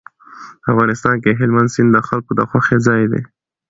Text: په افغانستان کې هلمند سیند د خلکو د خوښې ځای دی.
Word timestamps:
په 0.61 0.67
افغانستان 0.73 1.15
کې 1.23 1.37
هلمند 1.39 1.73
سیند 1.75 1.89
د 1.93 1.97
خلکو 2.07 2.31
د 2.35 2.41
خوښې 2.49 2.77
ځای 2.87 3.03
دی. 3.11 3.21